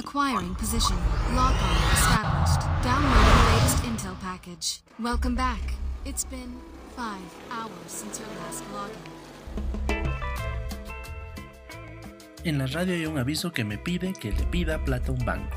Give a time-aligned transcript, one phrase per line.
[0.00, 0.96] Acquiring position.
[1.34, 2.62] Lock on established.
[2.82, 4.80] Downloading latest intel package.
[4.98, 5.60] Welcome back.
[6.06, 6.56] It's been
[6.96, 7.20] five
[7.50, 8.96] hours since your last login.
[12.44, 15.24] En la radio hay un aviso que me pide que le pida plata a un
[15.26, 15.54] banco.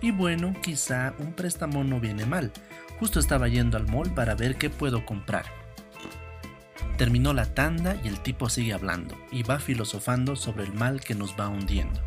[0.00, 2.52] Y bueno, quizá un préstamo no viene mal.
[2.98, 5.44] Justo estaba yendo al mall para ver qué puedo comprar.
[6.96, 11.14] Terminó la tanda y el tipo sigue hablando y va filosofando sobre el mal que
[11.14, 12.00] nos va hundiendo.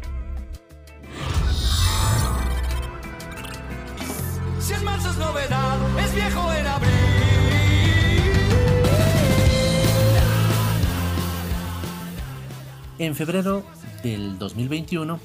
[4.67, 6.91] Si en marzo es novedad, es viejo en abril.
[12.99, 13.63] En febrero
[14.03, 15.21] del 2021,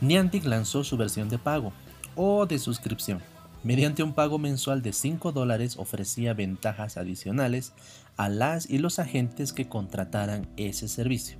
[0.00, 1.74] Niantic lanzó su versión de pago
[2.16, 3.20] o de suscripción.
[3.62, 7.74] Mediante un pago mensual de 5 dólares ofrecía ventajas adicionales
[8.16, 11.36] a las y los agentes que contrataran ese servicio.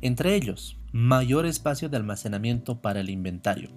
[0.00, 3.70] Entre ellos, mayor espacio de almacenamiento para el inventario,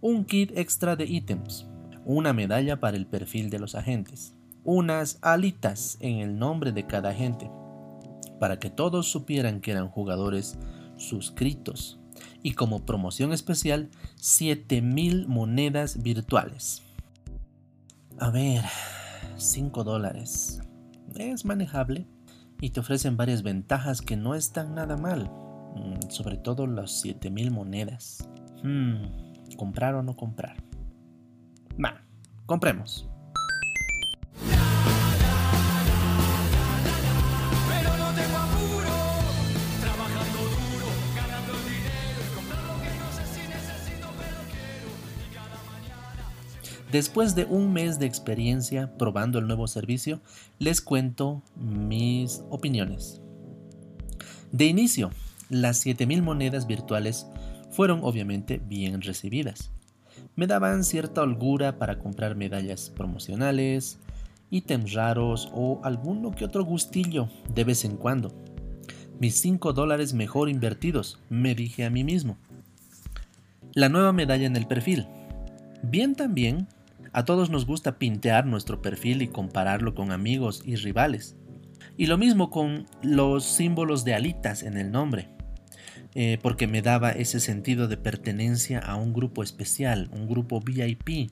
[0.00, 1.66] un kit extra de ítems,
[2.04, 4.34] una medalla para el perfil de los agentes,
[4.64, 7.50] unas alitas en el nombre de cada agente,
[8.38, 10.58] para que todos supieran que eran jugadores
[10.96, 12.00] suscritos
[12.42, 16.82] y como promoción especial 7000 monedas virtuales.
[18.18, 18.64] A ver,
[19.36, 20.60] 5 dólares.
[21.16, 22.06] Es manejable
[22.60, 25.30] y te ofrecen varias ventajas que no están nada mal,
[25.74, 28.28] mm, sobre todo las 7000 monedas.
[28.62, 29.04] Hmm,
[29.56, 30.69] ¿Comprar o no comprar?
[32.50, 33.06] Compremos.
[46.90, 50.20] Después de un mes de experiencia probando el nuevo servicio,
[50.58, 53.20] les cuento mis opiniones.
[54.50, 55.12] De inicio,
[55.50, 57.28] las 7000 monedas virtuales
[57.70, 59.70] fueron obviamente bien recibidas.
[60.36, 63.98] Me daban cierta holgura para comprar medallas promocionales,
[64.50, 68.32] ítems raros o alguno que otro gustillo de vez en cuando.
[69.18, 72.38] Mis 5 dólares mejor invertidos, me dije a mí mismo.
[73.74, 75.06] La nueva medalla en el perfil.
[75.82, 76.68] Bien también,
[77.12, 81.36] a todos nos gusta pintear nuestro perfil y compararlo con amigos y rivales.
[81.96, 85.28] Y lo mismo con los símbolos de alitas en el nombre,
[86.14, 91.30] eh, porque me daba ese sentido de pertenencia a un grupo especial, un grupo VIP.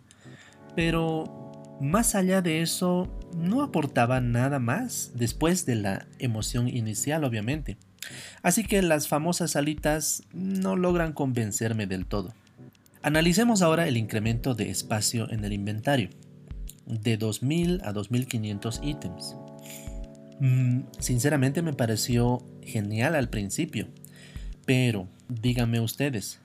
[0.77, 7.77] Pero más allá de eso, no aportaba nada más después de la emoción inicial, obviamente.
[8.43, 12.35] Así que las famosas alitas no logran convencerme del todo.
[13.03, 16.11] Analicemos ahora el incremento de espacio en el inventario,
[16.87, 19.37] de 2000 a 2500 ítems.
[20.41, 23.89] Mm, sinceramente me pareció genial al principio,
[24.69, 26.41] pero díganme ustedes,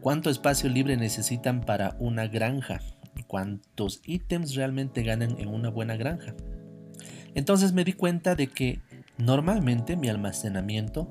[0.00, 2.80] ¿cuánto espacio libre necesitan para una granja?
[3.28, 6.34] ¿Cuántos ítems realmente ganan en una buena granja?
[7.36, 8.80] Entonces me di cuenta de que
[9.16, 11.08] normalmente mi almacenamiento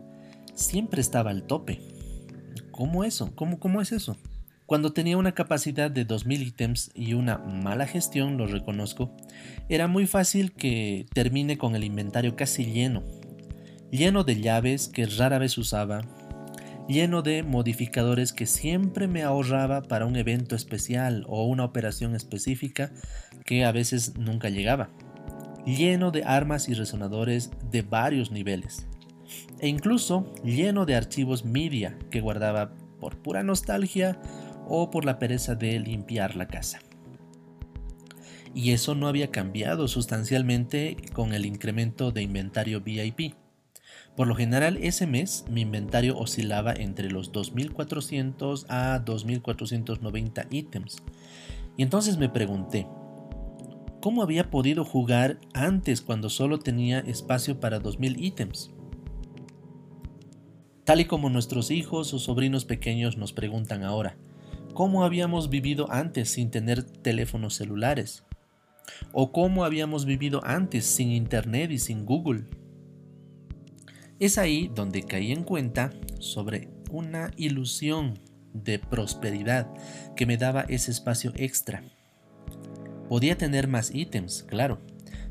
[0.54, 1.80] siempre estaba al tope.
[2.70, 3.34] ¿Cómo eso?
[3.34, 4.18] ¿Cómo, cómo es eso?
[4.66, 9.16] Cuando tenía una capacidad de 2000 ítems y una mala gestión, lo reconozco,
[9.70, 13.04] era muy fácil que termine con el inventario casi lleno,
[13.90, 16.02] lleno de llaves que rara vez usaba,
[16.88, 22.92] lleno de modificadores que siempre me ahorraba para un evento especial o una operación específica
[23.44, 24.90] que a veces nunca llegaba,
[25.66, 28.88] lleno de armas y resonadores de varios niveles,
[29.60, 34.20] e incluso lleno de archivos media que guardaba por pura nostalgia
[34.68, 36.80] o por la pereza de limpiar la casa.
[38.54, 43.34] Y eso no había cambiado sustancialmente con el incremento de inventario VIP.
[44.16, 51.04] Por lo general ese mes mi inventario oscilaba entre los 2400 a 2490 ítems.
[51.76, 52.88] Y entonces me pregunté,
[54.02, 58.72] ¿cómo había podido jugar antes cuando solo tenía espacio para 2000 ítems?
[60.86, 64.16] Tal y como nuestros hijos o sobrinos pequeños nos preguntan ahora,
[64.74, 68.24] ¿cómo habíamos vivido antes sin tener teléfonos celulares?
[69.12, 72.46] ¿O cómo habíamos vivido antes sin internet y sin Google?
[74.20, 78.20] Es ahí donde caí en cuenta sobre una ilusión
[78.54, 79.68] de prosperidad
[80.16, 81.84] que me daba ese espacio extra.
[83.10, 84.80] Podía tener más ítems, claro,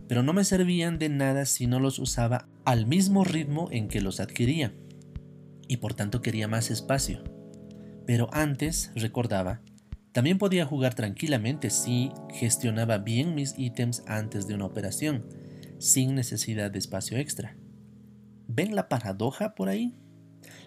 [0.06, 4.02] pero no me servían de nada si no los usaba al mismo ritmo en que
[4.02, 4.74] los adquiría,
[5.66, 7.24] y por tanto quería más espacio.
[8.06, 9.62] Pero antes, recordaba,
[10.12, 15.24] también podía jugar tranquilamente si gestionaba bien mis ítems antes de una operación,
[15.78, 17.56] sin necesidad de espacio extra.
[18.46, 19.94] ¿Ven la paradoja por ahí?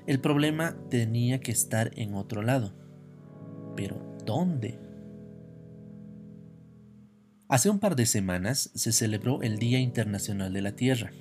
[0.07, 2.73] El problema tenía que estar en otro lado.
[3.75, 4.79] pero ¿dónde?
[7.47, 11.11] Hace un par de semanas se celebró el Día Internacional de la Tierra,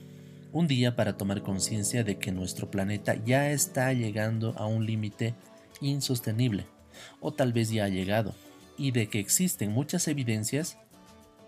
[0.53, 5.35] un día para tomar conciencia de que nuestro planeta ya está llegando a un límite
[5.82, 6.67] insostenible,
[7.20, 8.35] o tal vez ya ha llegado,
[8.79, 10.79] y de que existen muchas evidencias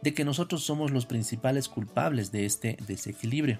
[0.02, 3.58] de que nosotros somos los principales culpables de este desequilibrio.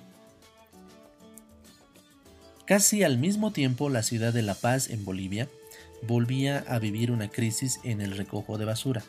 [2.69, 5.49] Casi al mismo tiempo, la ciudad de La Paz, en Bolivia,
[6.03, 9.03] volvía a vivir una crisis en el recojo de basura,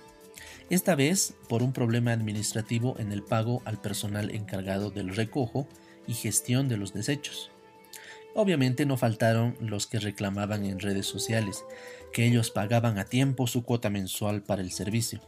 [0.70, 5.68] esta vez por un problema administrativo en el pago al personal encargado del recojo
[6.08, 7.52] y gestión de los desechos.
[8.34, 11.66] Obviamente no faltaron los que reclamaban en redes sociales
[12.14, 15.20] que ellos pagaban a tiempo su cuota mensual para el servicio,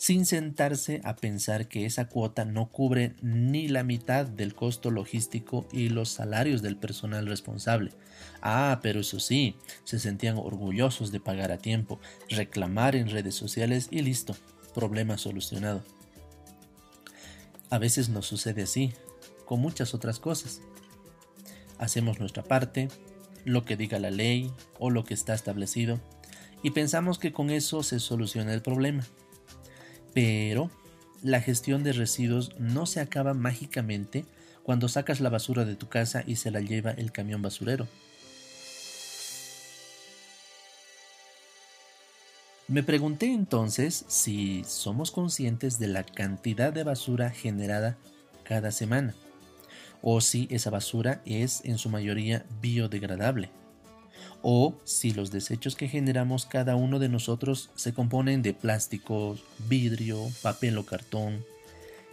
[0.00, 5.68] sin sentarse a pensar que esa cuota no cubre ni la mitad del costo logístico
[5.72, 7.92] y los salarios del personal responsable.
[8.40, 12.00] Ah, pero eso sí, se sentían orgullosos de pagar a tiempo,
[12.30, 14.34] reclamar en redes sociales y listo,
[14.74, 15.84] problema solucionado.
[17.68, 18.94] A veces nos sucede así,
[19.44, 20.62] con muchas otras cosas.
[21.76, 22.88] Hacemos nuestra parte,
[23.44, 26.00] lo que diga la ley o lo que está establecido,
[26.62, 29.04] y pensamos que con eso se soluciona el problema.
[30.14, 30.70] Pero
[31.22, 34.24] la gestión de residuos no se acaba mágicamente
[34.62, 37.86] cuando sacas la basura de tu casa y se la lleva el camión basurero.
[42.68, 47.96] Me pregunté entonces si somos conscientes de la cantidad de basura generada
[48.44, 49.14] cada semana
[50.02, 53.50] o si esa basura es en su mayoría biodegradable,
[54.42, 60.28] o si los desechos que generamos cada uno de nosotros se componen de plásticos, vidrio,
[60.42, 61.44] papel o cartón,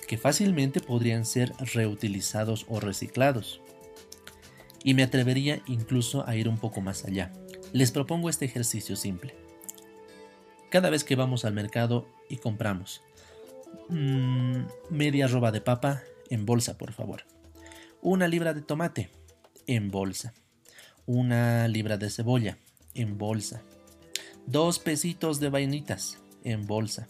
[0.07, 3.61] que fácilmente podrían ser reutilizados o reciclados.
[4.83, 7.33] Y me atrevería incluso a ir un poco más allá.
[7.73, 9.35] Les propongo este ejercicio simple.
[10.69, 13.01] Cada vez que vamos al mercado y compramos
[13.89, 17.23] mmm, media roba de papa en bolsa, por favor
[18.01, 19.09] una libra de tomate
[19.65, 20.33] en bolsa,
[21.07, 22.57] una libra de cebolla
[22.93, 23.61] en bolsa,
[24.45, 27.07] dos pesitos de vainitas en bolsa,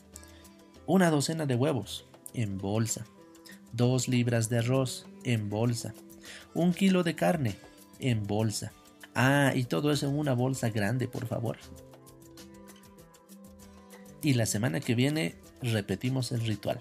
[0.86, 3.06] una docena de huevos en bolsa,
[3.74, 5.96] dos libras de arroz en bolsa,
[6.54, 7.56] un kilo de carne
[8.00, 8.72] en bolsa.
[9.16, 11.58] Ah, y todo eso en una bolsa grande, por favor.
[14.22, 16.80] Y la semana que viene repetimos el ritual.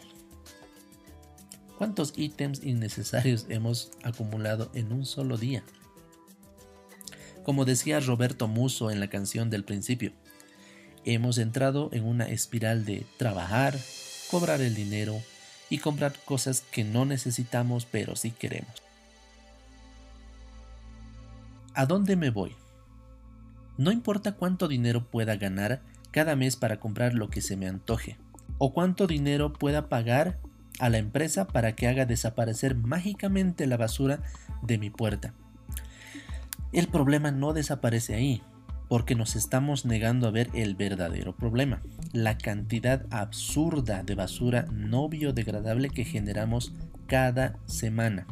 [1.78, 5.64] ¿Cuántos ítems innecesarios hemos acumulado en un solo día?
[7.46, 10.10] Como decía Roberto Muso en la canción del principio,
[11.04, 13.78] hemos entrado en una espiral de trabajar,
[14.32, 15.22] cobrar el dinero
[15.70, 18.82] y comprar cosas que no necesitamos pero sí queremos.
[21.72, 22.56] ¿A dónde me voy?
[23.78, 28.19] No importa cuánto dinero pueda ganar cada mes para comprar lo que se me antoje,
[28.58, 30.40] o cuánto dinero pueda pagar
[30.81, 34.20] a la empresa para que haga desaparecer mágicamente la basura
[34.62, 35.32] de mi puerta.
[36.72, 38.42] El problema no desaparece ahí,
[38.88, 41.82] porque nos estamos negando a ver el verdadero problema,
[42.12, 46.74] la cantidad absurda de basura no biodegradable que generamos
[47.06, 48.26] cada semana.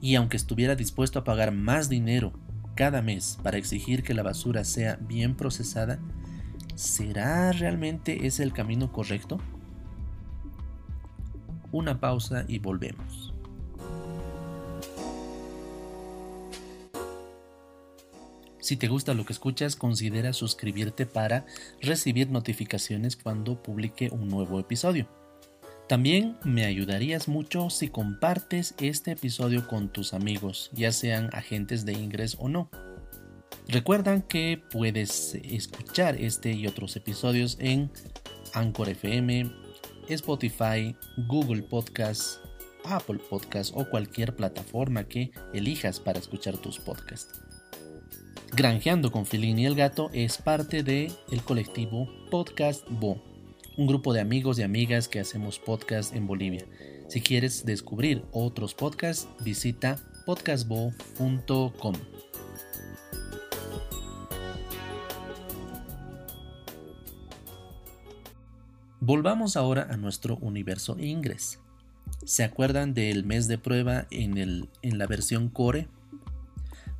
[0.00, 2.32] Y aunque estuviera dispuesto a pagar más dinero
[2.74, 5.98] cada mes para exigir que la basura sea bien procesada,
[6.74, 9.40] ¿será realmente ese el camino correcto?
[11.76, 13.35] una pausa y volvemos.
[18.66, 21.46] Si te gusta lo que escuchas, considera suscribirte para
[21.80, 25.08] recibir notificaciones cuando publique un nuevo episodio.
[25.88, 31.92] También me ayudarías mucho si compartes este episodio con tus amigos, ya sean agentes de
[31.92, 32.68] ingreso o no.
[33.68, 37.88] Recuerdan que puedes escuchar este y otros episodios en
[38.52, 39.48] Anchor FM,
[40.08, 40.96] Spotify,
[41.28, 42.40] Google Podcast,
[42.84, 47.45] Apple Podcast o cualquier plataforma que elijas para escuchar tus podcasts.
[48.52, 53.20] Granjeando con Filín y el Gato es parte del el colectivo Podcast Bo,
[53.76, 56.64] un grupo de amigos y amigas que hacemos podcast en Bolivia.
[57.08, 61.94] Si quieres descubrir otros podcasts, visita podcastbo.com.
[69.00, 71.60] Volvamos ahora a nuestro universo Ingress.
[72.24, 75.88] ¿Se acuerdan del mes de prueba en, el, en la versión Core?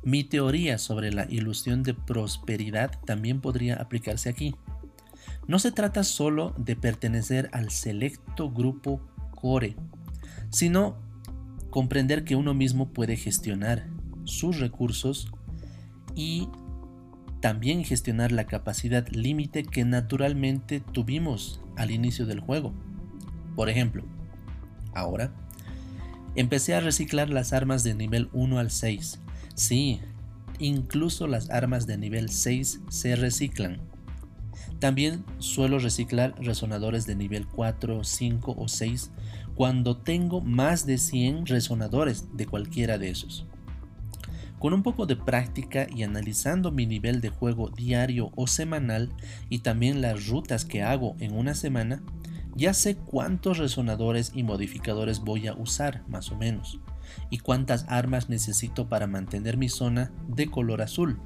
[0.07, 4.55] Mi teoría sobre la ilusión de prosperidad también podría aplicarse aquí.
[5.49, 9.01] No se trata solo de pertenecer al selecto grupo
[9.35, 9.75] Core,
[10.49, 10.95] sino
[11.71, 13.89] comprender que uno mismo puede gestionar
[14.23, 15.29] sus recursos
[16.15, 16.47] y
[17.41, 22.73] También gestionar la capacidad límite que naturalmente tuvimos al inicio del juego.
[23.57, 24.05] Por ejemplo,
[24.93, 25.33] ahora
[26.35, 29.19] empecé a reciclar las armas de nivel 1 al 6.
[29.57, 30.01] Sí,
[30.59, 33.79] incluso las armas de nivel 6 se reciclan.
[34.79, 39.11] También suelo reciclar resonadores de nivel 4, 5 o 6
[39.55, 43.47] cuando tengo más de 100 resonadores de cualquiera de esos.
[44.59, 49.11] Con un poco de práctica y analizando mi nivel de juego diario o semanal
[49.49, 52.03] y también las rutas que hago en una semana,
[52.55, 56.79] ya sé cuántos resonadores y modificadores voy a usar más o menos
[57.29, 61.19] y cuántas armas necesito para mantener mi zona de color azul.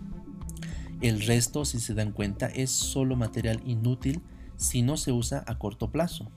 [1.01, 4.21] El resto, si se dan cuenta, es solo material inútil
[4.55, 6.31] si no se usa a corto plazo.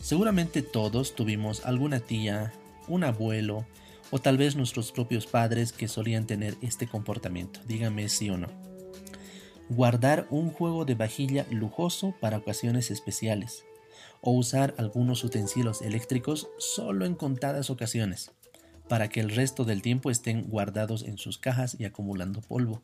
[0.00, 2.52] Seguramente todos tuvimos alguna tía,
[2.88, 3.66] un abuelo
[4.10, 7.60] o tal vez nuestros propios padres que solían tener este comportamiento.
[7.66, 8.48] Dígame sí o no.
[9.68, 13.64] Guardar un juego de vajilla lujoso para ocasiones especiales
[14.20, 18.32] o usar algunos utensilios eléctricos solo en contadas ocasiones
[18.90, 22.82] para que el resto del tiempo estén guardados en sus cajas y acumulando polvo.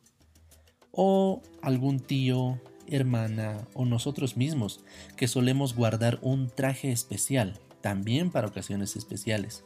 [0.91, 4.79] O algún tío, hermana o nosotros mismos
[5.17, 9.63] que solemos guardar un traje especial también para ocasiones especiales.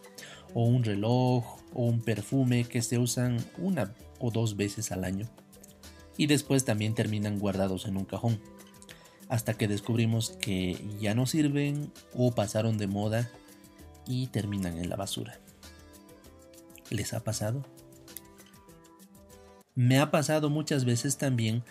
[0.53, 5.29] O un reloj o un perfume que se usan una o dos veces al año.
[6.17, 8.39] Y después también terminan guardados en un cajón
[9.32, 13.32] hasta que descubrimos que ya no sirven o pasaron de moda
[14.06, 15.40] y terminan en la basura.
[16.90, 17.66] ¿Les ha pasado?
[19.74, 21.64] Me ha pasado muchas veces también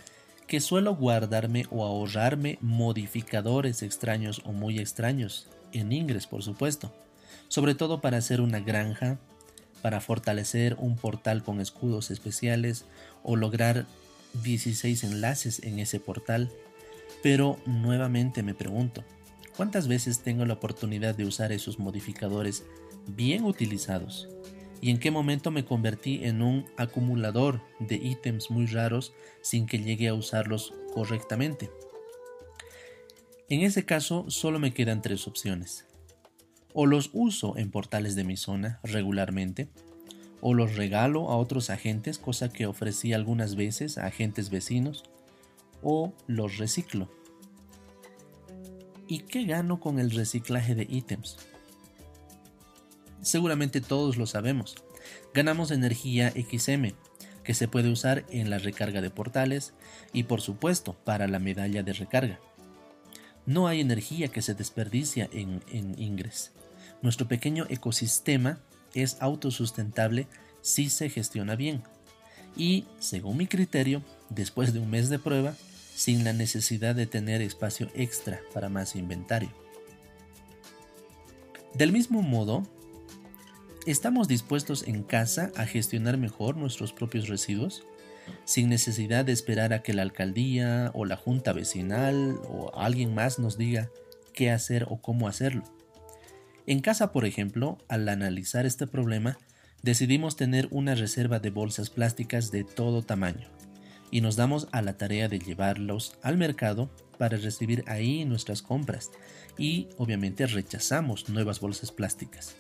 [0.46, 6.90] que suelo guardarme o ahorrarme modificadores extraños o muy extraños, en ingres por supuesto,
[7.48, 9.18] sobre todo para hacer una granja,
[9.82, 12.86] para fortalecer un portal con escudos especiales
[13.22, 13.84] o lograr
[14.42, 16.50] 16 enlaces en ese portal.
[17.22, 19.04] Pero nuevamente me pregunto,
[19.56, 22.64] ¿cuántas veces tengo la oportunidad de usar esos modificadores
[23.06, 24.28] bien utilizados?
[24.80, 29.12] y en qué momento me convertí en un acumulador de ítems muy raros
[29.42, 31.70] sin que llegue a usarlos correctamente.
[33.48, 35.86] En ese caso solo me quedan tres opciones.
[36.72, 39.68] O los uso en portales de mi zona regularmente,
[40.40, 45.04] o los regalo a otros agentes, cosa que ofrecí algunas veces a agentes vecinos,
[45.82, 47.08] o los reciclo.
[49.06, 51.36] ¿Y qué gano con el reciclaje de ítems?
[53.22, 54.76] Seguramente todos lo sabemos.
[55.34, 56.92] Ganamos energía XM,
[57.42, 59.74] que se puede usar en la recarga de portales
[60.12, 62.38] y por supuesto para la medalla de recarga.
[63.46, 66.52] No hay energía que se desperdicia en, en Ingres.
[67.02, 68.60] Nuestro pequeño ecosistema
[68.94, 70.28] es autosustentable
[70.60, 71.82] si se gestiona bien.
[72.56, 75.54] Y, según mi criterio, después de un mes de prueba,
[76.00, 79.50] sin la necesidad de tener espacio extra para más inventario.
[81.74, 82.62] Del mismo modo,
[83.86, 87.82] ¿Estamos dispuestos en casa a gestionar mejor nuestros propios residuos?
[88.44, 93.38] Sin necesidad de esperar a que la alcaldía o la junta vecinal o alguien más
[93.38, 93.88] nos diga
[94.34, 95.64] qué hacer o cómo hacerlo.
[96.66, 99.38] En casa, por ejemplo, al analizar este problema,
[99.82, 103.48] decidimos tener una reserva de bolsas plásticas de todo tamaño
[104.10, 109.10] y nos damos a la tarea de llevarlos al mercado para recibir ahí nuestras compras
[109.58, 112.56] y obviamente rechazamos nuevas bolsas plásticas.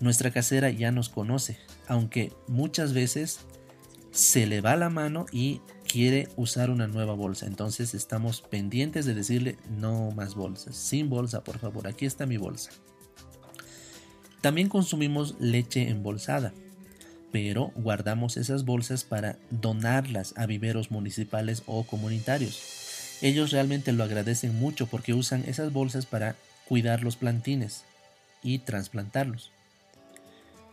[0.00, 3.40] Nuestra casera ya nos conoce, aunque muchas veces
[4.10, 7.46] se le va la mano y quiere usar una nueva bolsa.
[7.46, 10.76] Entonces estamos pendientes de decirle no más bolsas.
[10.76, 11.86] Sin bolsa, por favor.
[11.86, 12.70] Aquí está mi bolsa.
[14.42, 16.52] También consumimos leche embolsada,
[17.32, 23.18] pero guardamos esas bolsas para donarlas a viveros municipales o comunitarios.
[23.22, 26.36] Ellos realmente lo agradecen mucho porque usan esas bolsas para
[26.68, 27.84] cuidar los plantines
[28.42, 29.50] y trasplantarlos.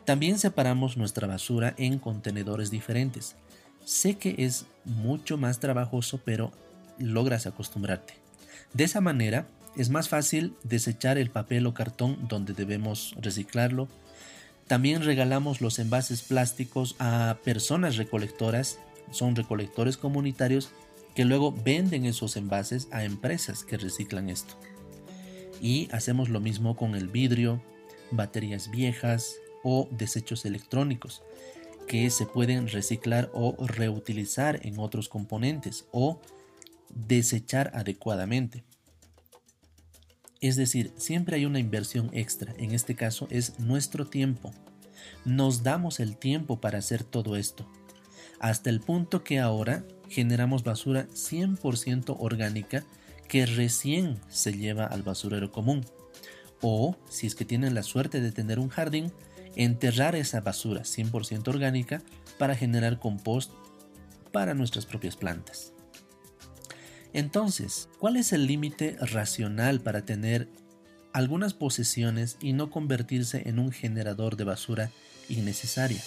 [0.06, 3.36] También separamos nuestra basura en contenedores diferentes.
[3.86, 6.52] Sé que es mucho más trabajoso, pero
[7.00, 8.14] logras acostumbrarte.
[8.74, 13.88] De esa manera es más fácil desechar el papel o cartón donde debemos reciclarlo.
[14.68, 18.80] También regalamos los envases plásticos a personas recolectoras,
[19.12, 20.72] son recolectores comunitarios
[21.16, 24.56] que luego venden esos envases a empresas que reciclan esto.
[25.62, 27.62] Y hacemos lo mismo con el vidrio,
[28.12, 31.24] baterías viejas, o desechos electrónicos
[31.88, 36.22] que se pueden reciclar o reutilizar en otros componentes o
[36.90, 38.64] desechar adecuadamente.
[40.44, 44.54] Es decir, siempre hay una inversión extra, en este caso es nuestro tiempo.
[45.24, 47.66] Nos damos el tiempo para hacer todo esto.
[48.42, 52.84] hasta el punto que ahora generamos basura 100% orgánica
[53.30, 55.86] que recién se lleva al basurero común.
[56.60, 59.14] O, si es que tienen la suerte de tener un jardín,
[59.56, 62.02] enterrar esa basura 100% orgánica
[62.38, 63.50] para generar compost
[64.34, 65.73] para nuestras propias plantas.
[67.14, 70.48] Entonces, ¿cuál es el límite racional para tener
[71.14, 74.92] algunas posesiones y no convertirse en un generador de basura
[75.30, 76.02] innecesaria?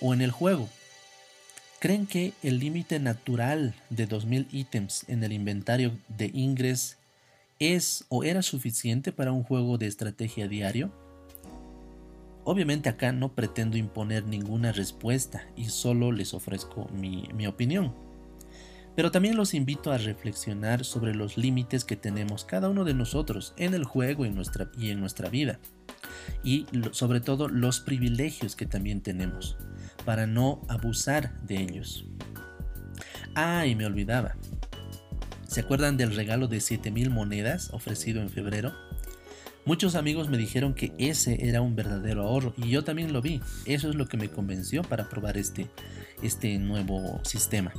[0.00, 0.68] O en el juego,
[1.80, 6.96] ¿creen que el límite natural de 2000 ítems en el inventario de Ingress
[7.58, 10.92] es o era suficiente para un juego de estrategia diario?
[12.44, 17.94] Obviamente acá no pretendo imponer ninguna respuesta y solo les ofrezco mi, mi opinión.
[18.96, 23.52] Pero también los invito a reflexionar sobre los límites que tenemos cada uno de nosotros
[23.56, 25.58] en el juego y en nuestra, y en nuestra vida.
[26.44, 29.56] Y sobre todo los privilegios que también tenemos,
[30.04, 32.06] para no abusar de ellos.
[33.34, 34.36] Ah, y me olvidaba.
[35.48, 38.72] ¿Se acuerdan del regalo de 7000 monedas ofrecido en febrero?
[39.66, 43.40] Muchos amigos me dijeron que ese era un verdadero ahorro y yo también lo vi.
[43.64, 45.68] Eso es lo que me convenció para probar este,
[46.22, 47.72] este nuevo sistema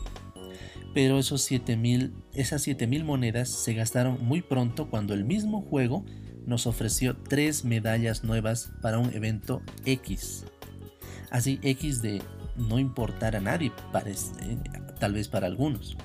[0.96, 6.06] pero esos 7000, esas 7000 monedas se gastaron muy pronto cuando el mismo juego
[6.46, 10.46] nos ofreció tres medallas nuevas para un evento X.
[11.32, 12.22] Así X de
[12.56, 14.58] no importar a nadie, parece,
[14.98, 15.98] tal vez para algunos.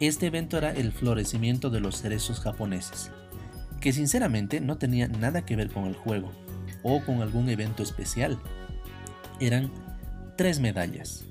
[0.00, 3.12] Este evento era el florecimiento de los cerezos japoneses,
[3.80, 6.32] que sinceramente no tenía nada que ver con el juego
[6.82, 8.40] o con algún evento especial.
[9.38, 9.70] Eran
[10.36, 11.28] tres medallas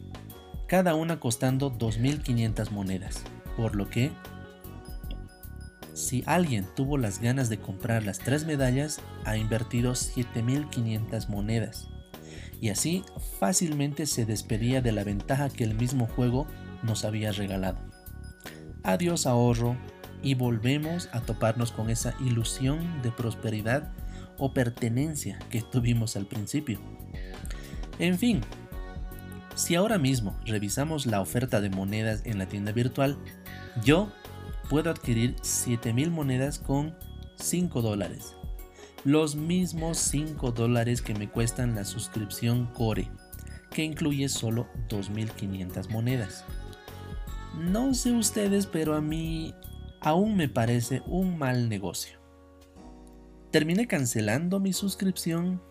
[0.68, 3.24] cada una costando 2.500 monedas,
[3.56, 4.12] por lo que
[5.94, 11.88] si alguien tuvo las ganas de comprar las tres medallas, ha invertido 7.500 monedas,
[12.62, 13.04] y así
[13.40, 16.48] fácilmente se despedía de la ventaja que el mismo juego
[16.84, 17.80] nos había regalado.
[18.84, 19.76] Adiós ahorro
[20.22, 23.92] y volvemos a toparnos con esa ilusión de prosperidad
[24.38, 26.80] o pertenencia que tuvimos al principio.
[28.00, 28.42] En fin,
[29.58, 33.18] si ahora mismo revisamos la oferta de monedas en la tienda virtual,
[33.84, 34.12] yo
[34.70, 36.96] puedo adquirir 7000 monedas con
[37.38, 38.36] 5 dólares.
[39.04, 43.10] Los mismos 5 dólares que me cuestan la suscripción Core,
[43.72, 46.46] que incluye solo 2500 monedas.
[47.58, 49.56] No sé ustedes, pero a mí
[50.02, 52.20] aún me parece un mal negocio.
[53.50, 55.64] Terminé cancelando mi suscripción,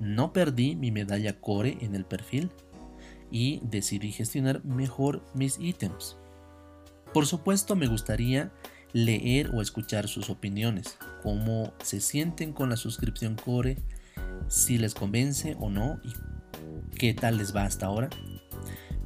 [0.00, 2.50] no perdí mi medalla Core en el perfil,
[3.32, 6.18] y decidí gestionar mejor mis ítems.
[7.12, 8.52] Por supuesto me gustaría
[8.92, 13.78] leer o escuchar sus opiniones, cómo se sienten con la suscripción Core,
[14.48, 16.12] si les convence o no y
[16.98, 18.10] qué tal les va hasta ahora.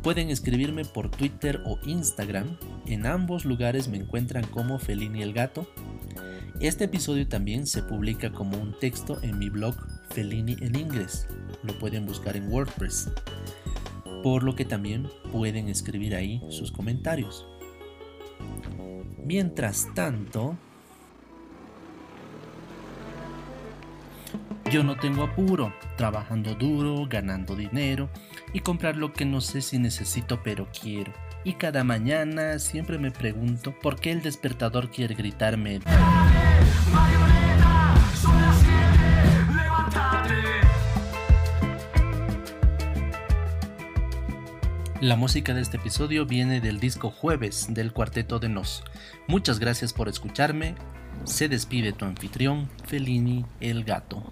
[0.02, 5.68] Pueden escribirme por Twitter o Instagram, en ambos lugares me encuentran como Felini el Gato.
[6.60, 9.76] Este episodio también se publica como un texto en mi blog
[10.10, 11.28] Felini en inglés,
[11.62, 13.10] lo pueden buscar en WordPress
[14.26, 17.46] por lo que también pueden escribir ahí sus comentarios.
[19.24, 20.56] Mientras tanto,
[24.68, 28.10] yo no tengo apuro, trabajando duro, ganando dinero
[28.52, 31.12] y comprar lo que no sé si necesito pero quiero.
[31.44, 35.82] Y cada mañana siempre me pregunto por qué el despertador quiere gritarme.
[45.02, 48.82] La música de este episodio viene del disco Jueves del Cuarteto de Nos.
[49.28, 50.74] Muchas gracias por escucharme.
[51.24, 54.22] Se despide tu anfitrión, Felini el Gato.